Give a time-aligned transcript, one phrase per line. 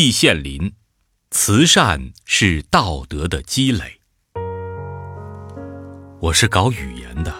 [0.00, 0.72] 季羡林，
[1.30, 4.00] 慈善是道德的积累。
[6.20, 7.34] 我是搞语言的，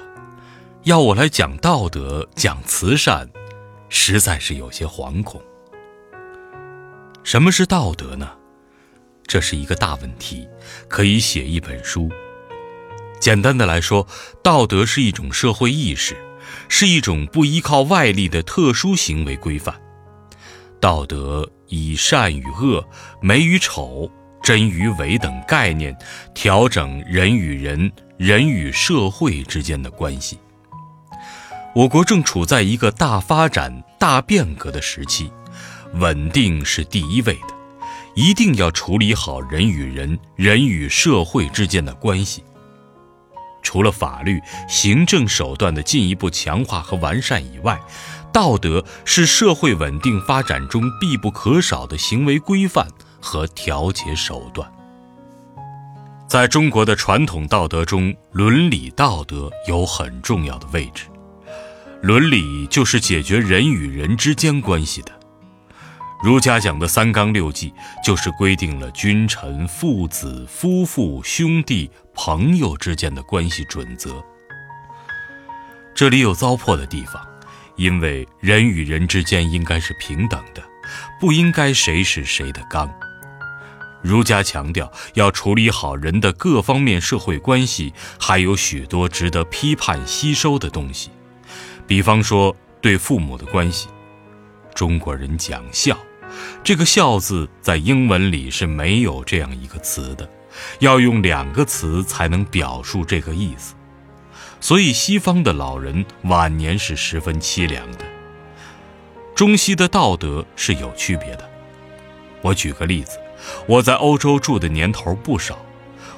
[0.83, 3.31] 要我来讲道德、讲慈善，
[3.88, 5.41] 实在是有些惶恐。
[7.25, 8.30] 什么是道德呢？
[9.27, 10.46] 这是一个大问题，
[10.86, 12.11] 可以写一本书。
[13.18, 14.06] 简单的来说，
[14.45, 16.14] 道德是一种社会意识，
[16.68, 19.80] 是一种不依靠外力的特殊行为规范。
[20.79, 22.87] 道德以善与恶、
[23.23, 24.11] 美与丑、
[24.43, 25.97] 真与伪等概念，
[26.34, 30.38] 调整人与人、人与社会之间的关系。
[31.75, 35.33] 我国正处在一个大发展、大变革的时期，
[35.95, 37.55] 稳定是第一位的，
[38.14, 42.42] 一定要处理好人与人、人与社会之间的关系。
[43.62, 47.80] 除了法律、行政手段的进一步强化和完善以外，
[48.33, 52.86] 道德是社会稳定发展中必不可少的行为规范
[53.20, 54.70] 和调节手段。
[56.28, 61.06] 在中国的传统道德中，伦理道德有很重要的位置。
[62.03, 65.19] 伦理就是解决人与人之间关系的。
[66.22, 67.72] 儒家讲的三纲六纪，
[68.04, 74.22] 就是规定了君臣、父子、夫妇、兄弟、朋友之间的关系准则。
[75.94, 77.26] 这里有糟粕的地方。
[77.76, 80.62] 因为人与人之间应该是平等的，
[81.18, 82.92] 不应该谁是谁的纲。
[84.02, 91.08] 儒家强调要处理好人的各方面社会关系，还有许多值得批判吸收的东西。
[91.86, 93.88] 比方说对父母的关系，
[94.74, 95.96] 中国人讲孝，
[96.62, 100.28] 这个孝字在英文里是没有这样一个词的，
[100.78, 103.75] 要用两个词才能表述这个意思。
[104.61, 108.05] 所以，西方的老人晚年是十分凄凉的。
[109.34, 111.48] 中西的道德是有区别的。
[112.42, 113.19] 我举个例子，
[113.67, 115.59] 我在欧洲住的年头不少，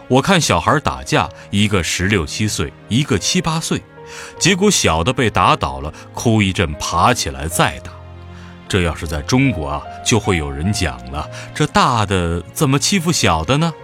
[0.09, 3.81] 我看小孩打架，一个十六七岁，一个七八岁，
[4.41, 7.92] 结果小的被打倒了，哭一阵，爬起来再打。
[8.73, 13.75] 这要是在中国啊，就会有人讲了：这大的怎么欺负小的呢？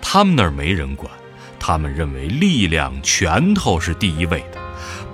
[0.00, 1.08] 他们那儿没人管。
[1.60, 4.60] 他们认为力量、拳头是第一位的，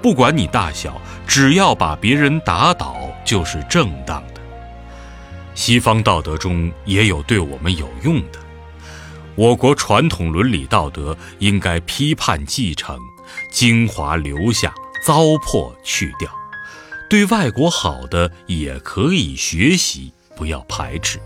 [0.00, 4.40] 不管你大小，只要把别人打倒就是正当的。
[5.54, 8.38] 西方道德中也有对我们有用的。
[9.34, 12.98] 我国传统伦理道德应该批判继承，
[13.50, 14.72] 精华留下，
[15.04, 16.30] 糟粕去掉。
[17.08, 21.18] 对外国好的也可以学习，不要排斥。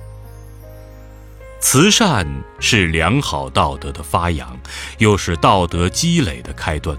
[1.61, 2.27] 慈善
[2.61, 4.59] 是良好道德的发扬，
[4.99, 6.97] 又是道德积累的开端。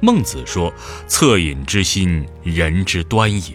[0.00, 0.72] 孟子说
[1.08, 3.54] ：“恻隐之心，人之端也。”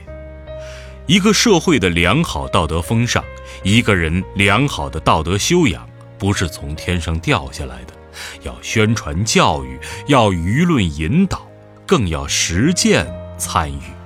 [1.07, 3.23] 一个社会的良好道德风尚，
[3.63, 7.93] 一个人良好的道德修养，不是从天上掉下来的，
[8.43, 11.45] 要宣传教育，要舆论引导，
[11.85, 13.05] 更要实践
[13.37, 13.96] 参与。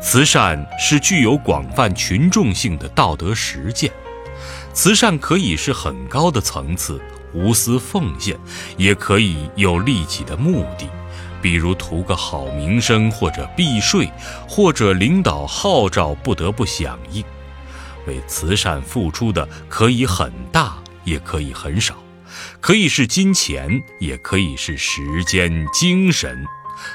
[0.00, 3.92] 慈善是具有广泛群众性的道德实践。
[4.72, 7.00] 慈善可以是很高的层次，
[7.34, 8.38] 无私奉献，
[8.78, 10.88] 也可以有利己的目的，
[11.42, 14.10] 比如图个好名声，或者避税，
[14.48, 17.22] 或者领导号召不得不响应。
[18.06, 21.96] 为慈善付出的可以很大，也可以很少，
[22.60, 26.42] 可以是金钱，也可以是时间、精神，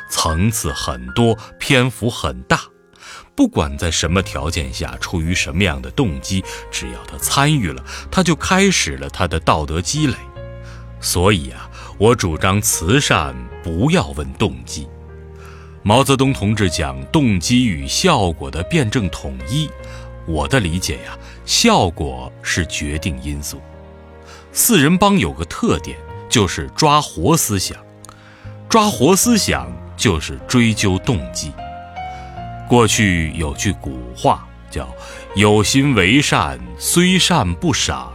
[0.10, 2.62] 层次很多，篇幅很大。
[3.36, 10.16] 不管在什么条件下，出于什么样的动机，只要他参与了，他就开始了他的道德积累。
[11.02, 14.88] 所以啊，我主张慈善不要问动机。
[15.84, 19.70] 毛泽东同志讲动机与效果的辩证统一，
[20.26, 23.62] 我的理解呀，效果是决定因素。
[24.54, 25.98] 四人帮有个特点，
[26.30, 27.78] 就是抓活思想，
[28.70, 31.52] 抓活思想就是追究动机。
[32.68, 34.90] 过去有句古话叫
[35.36, 38.12] “有心为善，虽善不赏；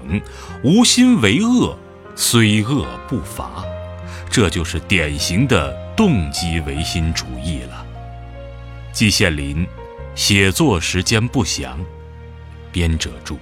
[0.62, 1.76] 无心为恶，
[2.16, 3.64] 虽恶不罚”，
[4.28, 7.86] 这就是典型的动机唯心主义了。
[8.92, 9.66] 季羡林，
[10.14, 11.78] 写作时间不详，
[12.72, 13.38] 编者注。